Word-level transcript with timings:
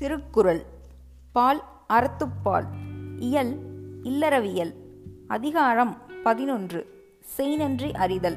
திருக்குறள். 0.00 0.62
பால் 1.32 1.62
அறத்துப்பால். 1.88 2.64
இயல் 3.18 3.58
இல்லறவியல். 4.02 4.72
அதிகாரம் 5.28 5.96
பதினொன்று. 6.22 6.86
செய்நன்றி 7.36 7.92
அறிதல். 7.92 8.36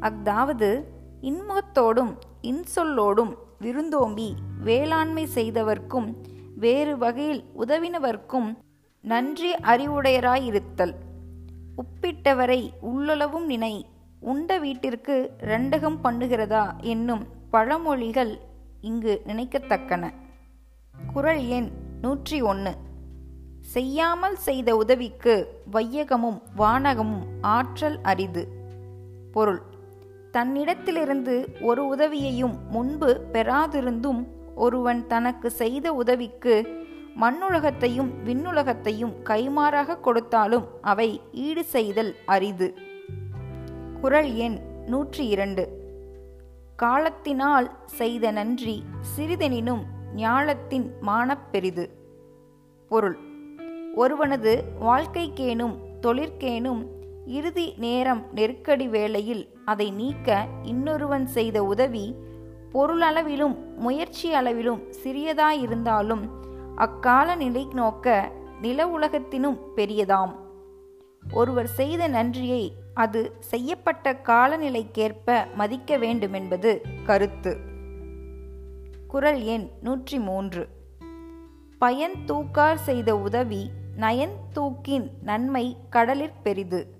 அஃதாவது 0.00 0.84
இன்முகத்தோடும் 1.20 2.14
இன்சொல்லோடும் 2.42 3.34
விருந்தோம்பி 3.58 4.34
வேளாண்மை 4.62 5.28
செய்தவர்க்கும் 5.34 6.14
வேறு 6.56 6.98
வகையில் 6.98 7.44
உதவினவர்க்கும் 7.58 8.56
நன்றி 9.00 9.54
அறிவுடையராயிருத்தல். 9.54 10.94
உப்பிட்டவரை 11.76 12.70
உள்ளளவும் 12.82 13.44
நினை 13.44 13.86
உண்ட 14.20 14.58
வீட்டிற்கு 14.58 15.30
ரெண்டகம் 15.40 15.98
பண்ணுகிறதா 16.04 16.76
என்னும் 16.80 17.26
பழமொழிகள் 17.52 18.38
இங்கு 18.80 19.22
நினைக்கத்தக்கன. 19.26 20.10
குறள் 21.12 21.46
எண் 21.46 21.70
நூற்றி 22.00 22.42
ஒன்று 22.42 22.76
செய்யாமல் 23.60 24.36
செய்த 24.36 24.76
உதவிக்கு 24.76 25.62
வையகமும் 25.72 26.42
வானகமும் 26.58 27.24
ஆற்றல் 27.40 28.00
அரிது. 28.02 28.48
பொருள். 29.32 29.62
தன்னிடத்திலிருந்து 30.32 31.60
ஒரு 31.60 31.86
உதவியையும் 31.86 32.58
முன்பு 32.70 33.26
பெறாதிருந்தும் 33.32 34.26
ஒருவன் 34.54 35.06
தனக்கு 35.06 35.50
செய்த 35.50 35.92
உதவிக்கு 35.92 36.84
மண்ணுலகத்தையும் 37.20 38.10
விண்ணுலகத்தையும் 38.24 39.14
கைமாறாக 39.24 40.00
கொடுத்தாலும் 40.00 40.66
அவை 40.82 41.20
ஈடு 41.32 41.64
செய்தல் 41.64 42.14
அரிது. 42.26 42.74
குறள் 44.00 44.32
எண் 44.32 44.58
நூற்றி 44.86 45.26
இரண்டு. 45.26 45.84
காலத்தினால் 46.76 47.78
செய்த 47.86 48.30
நன்றி 48.30 48.84
சிறிதெனினும் 49.16 49.84
ஞாலத்தின் 50.16 50.92
மானப்பெரிது. 51.06 51.86
பொருள். 52.88 53.18
ஒருவனது 53.96 54.62
வாழ்க்கைக்கேனும் 54.80 55.76
தொழிற்கேனும் 56.00 56.86
இறுதி 57.26 57.74
நேரம் 57.76 58.22
நெருக்கடி 58.32 58.88
வேளையில் 58.88 59.48
அதை 59.64 59.90
நீக்க 59.90 60.46
இன்னொருவன் 60.62 61.26
செய்த 61.26 61.64
உதவி 61.64 62.14
பொருளளவிலும் 62.72 63.56
முயற்சி 63.76 64.32
அளவிலும் 64.32 64.82
சிறியதாயிருந்தாலும் 65.04 66.24
அக்கால 66.74 67.34
நிலை 67.34 67.66
நோக்க 67.72 68.30
நில 68.60 68.86
உலகத்தினும் 68.86 69.58
பெரியதாம். 69.76 70.34
ஒருவர் 71.32 71.66
செய்த 71.66 72.08
நன்றியை 72.08 72.72
அது 72.94 73.32
செய்யப்பட்ட 73.40 74.12
காலநிலைக்கேற்ப 74.12 75.54
மதிக்க 75.54 75.96
வேண்டுமென்பது 75.96 76.82
கருத்து. 77.04 77.74
குரல் 79.16 79.42
எண் 79.42 79.68
நூற்றி 79.82 80.18
மூன்று 80.18 80.68
பயன் 81.78 82.14
தூக்கார் 82.26 82.74
செய்த 82.74 83.16
உதவி 83.16 83.70
நயன் 83.96 84.34
தூக்கின் 84.52 85.10
நன்மை 85.22 85.76
கடலிற் 85.90 86.42
பெரிது. 86.42 86.98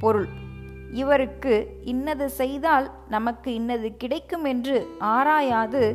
பொருள் 0.00 0.28
இவருக்கு 0.92 1.80
இன்னது 1.84 2.30
செய்தால் 2.30 2.90
நமக்கு 3.08 3.54
இன்னது 3.54 3.96
கிடைக்கும் 3.96 4.44
என்று 4.44 4.88
ஆராயாது 5.00 5.94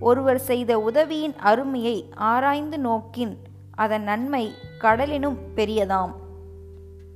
ஒருவர் 0.00 0.38
செய்த 0.38 0.78
உதவியின் 0.78 1.36
அருமையை 1.36 2.08
ஆராய்ந்து 2.14 2.78
நோக்கின் 2.78 3.36
அதன் 3.74 4.02
நன்மை 4.02 4.52
கடலினும் 4.78 5.38
பெரியதாம். 5.54 6.12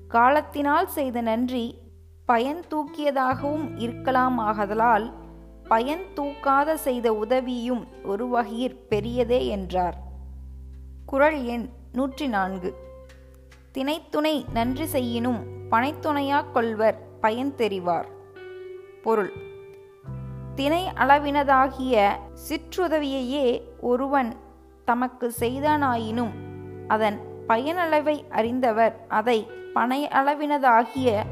காலத்தினால் 0.08 0.88
செய்த 0.88 1.20
நன்றி 1.20 1.78
பயன் 2.24 2.64
தூக்கியதாகவும் 2.70 3.68
இருக்கலாமாகதலால் 3.78 5.12
பயன் 5.68 6.04
தூக்காத 6.14 6.74
செய்த 6.74 7.12
உதவியும் 7.12 7.86
ஒரு 8.04 8.26
வகையிற் 8.26 8.76
பெரியதே 8.88 9.46
என்றார். 9.46 9.96
குரல் 11.06 11.44
எண் 11.44 11.68
நூற்றி 11.92 12.26
நான்கு 12.26 12.74
தினைத்துணை 13.72 14.44
நன்றி 14.52 14.86
செய்யினும் 14.86 15.40
பனைத்துணையாக் 15.70 16.52
கொள்வர் 16.52 16.98
பயன் 17.20 17.54
தெரிவார். 17.56 18.08
பொருள். 19.02 19.32
தினை 20.54 20.88
அளவினதாகிய 20.96 22.08
சிற்றுதவியையே 22.48 23.62
ஒருவன் 23.80 24.34
தமக்கு 24.84 25.32
செய்தானாயினும் 25.40 26.30
அதன் 26.88 27.18
பயனளவை 27.48 28.28
அறிந்தவர் 28.28 29.06
அதை 29.08 29.46
பனை 29.74 30.08
அளவினதாகிய 30.08 31.22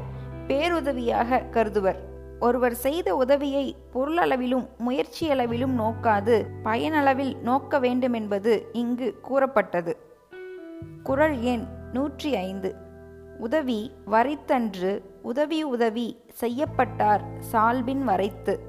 பேருதவியாக 0.47 1.49
கருதுவர். 1.49 1.99
ஒருவர் 2.43 2.75
செய்த 2.75 3.15
உதவியை 3.15 3.75
பொருளளவிலும் 3.93 4.67
முயற்சியளவிலும் 4.87 5.75
நோக்காது 5.81 6.45
பயனளவில் 6.63 7.37
நோக்க 7.37 7.79
வேண்டுமென்பது 7.79 8.69
இங்கு 8.73 9.19
கூறப்பட்டது. 9.21 9.97
குறள் 11.03 11.39
எண் 11.39 11.63
நூற்றி 11.93 12.35
ஐந்து 12.35 12.75
உதவி 13.39 13.91
வரைத்தன்று 14.05 14.91
உதவி 15.21 15.63
உதவி 15.63 16.07
செய்யப்பட்டார் 16.29 17.23
சால்பின் 17.51 18.03
வரைத்து. 18.03 18.59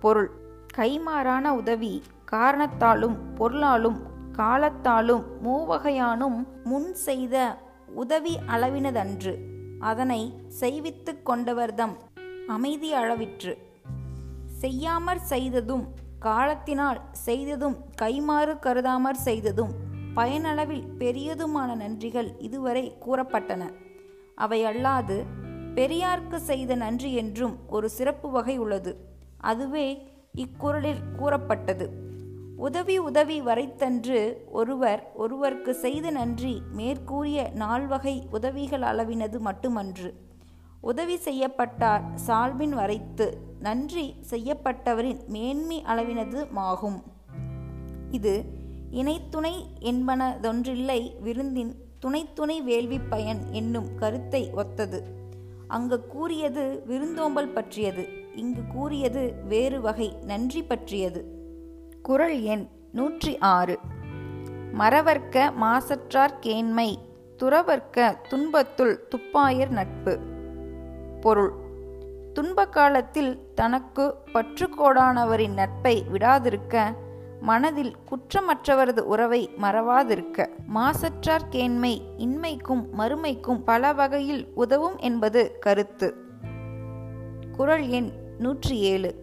பொருள். 0.00 0.30
கைமாறான 0.76 1.48
உதவி 1.48 2.02
காரணத்தாலும் 2.32 3.16
பொருளாலும் 3.34 4.00
காலத்தாலும் 4.38 5.24
மூவகையானும் 5.44 6.46
முன் 6.64 6.94
செய்த 6.94 7.56
உதவி 7.94 8.38
அளவினதன்று. 8.46 9.34
அதனை 9.80 10.20
செய்வித்து 10.60 11.12
கொண்டவர்தம் 11.26 11.94
அமைதி 12.50 12.94
அளவிற்று 12.94 13.52
செய்யாமற் 14.60 15.26
செய்ததும் 15.28 15.84
காலத்தினால் 16.18 17.00
செய்ததும் 17.12 17.76
கைமாறு 18.02 18.54
கருதாமற் 18.58 19.20
செய்ததும் 19.24 19.72
பயனளவில் 20.16 20.86
பெரியதுமான 20.98 21.74
நன்றிகள் 21.74 22.28
இதுவரை 22.38 22.84
கூறப்பட்டன. 23.06 23.62
அவை 24.34 24.64
அல்லாது 24.64 25.16
பெரியார்க்கு 25.74 26.36
செய்த 26.36 26.74
நன்றி 26.74 27.14
என்றும் 27.14 27.58
ஒரு 27.68 27.90
சிறப்பு 27.90 28.30
வகை 28.30 28.58
உள்ளது. 28.58 28.92
அதுவே 29.36 29.86
இக்குறளில் 30.34 31.02
கூறப்பட்டது. 31.16 31.88
உதவி 32.56 32.98
உதவி 32.98 33.40
வரைத்தன்று 33.40 34.46
ஒருவர் 34.52 35.12
ஒருவர்க்கு 35.18 35.70
செய்த 35.70 36.10
நன்றி 36.10 36.62
மேற்கூறிய 36.72 37.50
நால்வகை 37.54 38.26
உதவிகள் 38.30 38.82
அளவினது 38.82 39.38
மட்டுமன்று. 39.38 40.28
உதவி 40.80 41.16
செய்யப்பட்டார். 41.16 42.04
சால்பின் 42.26 42.74
வரைத்து 42.74 43.26
நன்றி 43.60 44.14
செய்யப்பட்டவரின் 44.30 45.20
மேன்மை 45.26 45.82
அளவினது 45.86 46.40
மாகும் 46.56 46.98
இது 48.10 48.44
இணைத்துணை 48.90 49.54
என்பனதொன்றில்லை 49.80 51.20
விருந்தின் 51.20 51.74
துணைத்துணை 51.98 52.62
வேள்வி 52.62 52.98
பயன் 52.98 53.42
என்னும் 53.50 53.88
கருத்தை 53.94 54.50
ஒத்தது. 54.54 55.00
அங்கு 55.68 56.06
கூறியது 56.06 56.82
விருந்தோம்பல் 56.86 57.52
பற்றியது. 57.52 58.08
இங்கு 58.34 58.62
கூறியது 58.68 59.34
வேறு 59.48 59.80
வகை 59.80 60.08
நன்றி 60.22 60.62
பற்றியது. 60.62 61.22
குறள் 62.02 62.40
எண் 62.40 62.66
நூற்றி 62.92 63.38
ஆறு 63.38 63.78
மறவர்க்க 64.78 65.52
மாசற்றார் 65.60 66.34
கேண்மை 66.40 66.90
துறவர்க்க 67.38 68.16
துன்பத்துள் 68.28 69.06
துப்பாயர் 69.08 69.70
நட்பு. 69.70 70.14
பொருள். 71.20 71.52
துன்ப 72.32 72.66
காலத்தில் 72.66 73.54
தனக்கு 73.54 74.14
பற்றுக்கோடானவரின் 74.32 75.52
நட்பை 75.52 76.04
விடாதிருக்க 76.12 76.94
மனதில் 77.40 77.96
குற்றமற்றவரது 78.10 79.00
உறவை 79.00 79.50
மறவாதிருக்க 79.62 80.48
மாசற்றார் 80.74 81.48
கேண்மை 81.50 82.00
இன்மைக்கும் 82.16 82.86
மறுமைக்கும் 82.98 83.62
பல 83.64 83.92
வகையில் 83.92 84.48
உதவும் 84.54 84.98
என்பது 84.98 85.58
கருத்து. 85.58 86.14
குரல் 87.56 87.88
எண் 87.88 88.10
நூற்றி 88.38 88.78
ஏழு 88.78 89.14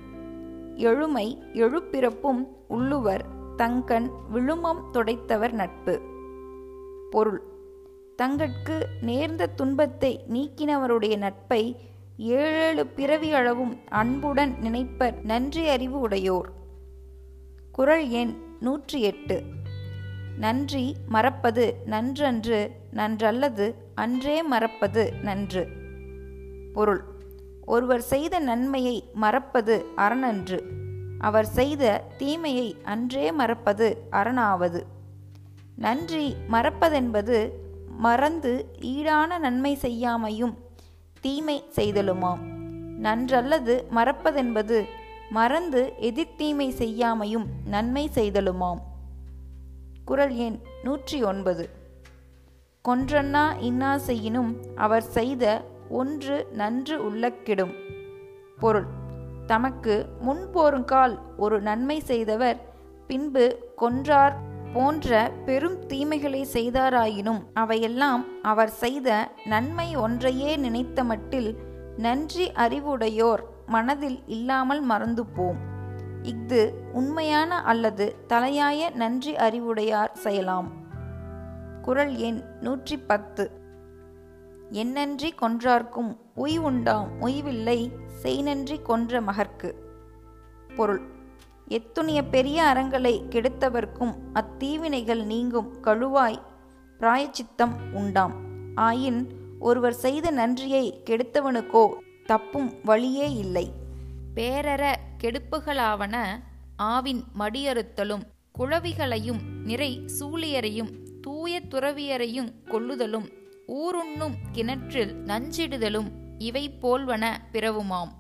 எழுமை 0.75 1.43
எழுப்பிறப்பும் 1.53 2.47
உள்ளுவர் 2.67 3.25
தங்கண் 3.55 4.09
விழுமம் 4.29 4.89
துடைத்தவர் 4.91 5.51
நட்பு. 5.51 6.01
பொருள். 7.11 7.41
தங்கட்கு 8.21 8.83
நேர்ந்த 9.01 9.47
துன்பத்தை 9.47 10.25
நீக்கினவருடைய 10.33 11.17
நட்பை 11.17 11.75
ஏழேழு 12.17 12.87
பிறவி 12.87 13.33
அளவும் 13.33 13.79
அன்புடன் 13.89 14.55
நினைப்பர் 14.63 15.23
நன்றி 15.23 15.67
அறிவு 15.67 15.99
உடையோர். 15.99 16.49
குரல் 17.71 18.09
எண் 18.09 18.33
நூற்றி 18.59 19.01
எட்டு 19.01 19.43
நன்றி 20.39 20.95
மறப்பது 21.07 21.75
நன்றன்று 21.85 22.71
நன்றல்லது 22.93 23.73
அன்றே 23.95 24.43
மறப்பது 24.43 25.13
நன்று. 25.21 25.67
பொருள். 26.73 27.03
ஒருவர் 27.65 28.01
செய்த 28.01 28.39
நன்மையை 28.39 29.03
மறப்பது 29.13 29.85
அறனன்று 29.97 30.59
அவர் 31.19 31.45
செய்த 31.45 32.03
தீமையை 32.17 32.75
அன்றே 32.83 33.31
மறப்பது 33.31 33.97
அரணாவது 34.11 34.81
நன்றி 35.75 36.35
மறப்பதென்பது 36.51 37.49
மறந்து 37.97 38.51
ஈடான 38.81 39.39
நன்மை 39.39 39.77
செய்யாமையும் 39.81 40.53
தீமை 41.21 41.63
செய்தலுமாம். 41.75 42.41
நன்றல்லது 43.01 43.83
மறப்பதென்பது 43.95 44.85
மறந்து 45.29 45.93
எதிர்த்தீமை 46.01 46.69
செய்யாமையும் 46.69 47.45
நன்மை 47.65 48.09
செய்தலுமாம். 48.13 48.79
குரல் 50.05 50.35
எண் 50.35 50.59
நூற்றி 50.83 51.23
ஒன்பது. 51.23 51.69
கொன்றன்னா 52.89 53.59
இன்னா 53.59 53.97
செய்யினும் 53.97 54.57
அவர் 54.75 55.03
செய்த 55.03 55.61
ஒன்று 55.89 56.47
நன்று 56.51 57.11
உள்ளக்கிடும். 57.11 57.73
பொருள். 58.59 58.87
தமக்கு 59.47 60.05
முன்போருங்கால் 60.25 61.19
ஒரு 61.37 61.61
நன்மை 61.61 61.99
செய்தவர் 61.99 62.57
பின்பு 63.07 63.73
கொன்றார் 63.81 64.35
போன்ற 64.77 65.09
பெரும் 65.45 65.77
தீமைகளை 65.87 66.41
செய்தாராயினும் 66.53 67.39
அவையெல்லாம் 67.53 68.23
அவர் 68.41 68.71
செய்த 68.81 69.09
நன்மை 69.45 69.87
ஒன்றையே 69.95 70.51
நினைத்த 70.57 71.03
மட்டில் 71.03 71.49
நன்றி 71.97 72.45
அறிவுடையோர் 72.55 73.43
மனதில் 73.65 74.19
இல்லாமல் 74.27 74.81
மறந்து 74.81 75.23
போம் 75.25 75.59
இஃது 76.23 76.61
உண்மையான 76.93 77.61
அல்லது 77.61 78.05
தலையாய 78.27 78.89
நன்றி 78.93 79.33
அறிவுடையார் 79.35 80.13
செய்யலாம். 80.13 80.69
குரல் 81.81 82.15
எண் 82.17 82.39
நூற்றி 82.59 82.97
பத்து 82.97 83.45
என்னன்றி 84.71 85.29
கொன்றார்க்கும் 85.41 86.11
உய் 86.35 86.57
உண்டாம் 86.69 87.09
உய்வில்லை 87.19 87.79
செய்நன்றி 88.23 88.79
கொன்ற 88.81 89.21
மகர்க்கு 89.21 89.71
பொருள். 90.75 91.03
எத்துணிய 91.69 92.23
பெரிய 92.23 92.63
அறங்களை 92.63 93.23
கெடுத்தவர்க்கும் 93.29 94.13
அத்தீவினைகள் 94.33 95.23
நீங்கும் 95.23 95.83
கழுவாய் 95.83 96.41
பிராயச்சித்தம் 96.99 97.73
உண்டாம். 97.93 98.35
ஆயின் 98.75 99.25
ஒருவர் 99.59 99.93
செய்த 99.93 100.31
நன்றியை 100.31 101.01
கெடுத்தவனுக்கோ 101.05 101.89
தப்பும் 102.25 102.73
வழியே 102.83 103.33
இல்லை. 103.33 103.71
பேரற 104.35 104.95
கெடுப்புகளாவன 105.23 106.15
ஆவின் 106.77 107.21
மடியறுத்தலும் 107.39 108.23
குழவிகளையும் 108.51 109.41
நிறை 109.63 110.05
சூழியரையும் 110.19 110.91
தூய 111.21 111.61
துறவியரையும் 111.69 112.51
கொள்ளுதலும் 112.65 113.27
ஊருண்ணும் 113.67 114.35
கிணற்றில் 114.51 115.13
நஞ்சிடுதலும் 115.25 116.09
இவை 116.37 116.69
போல்வன 116.81 117.37
பிறவுமாம். 117.51 118.13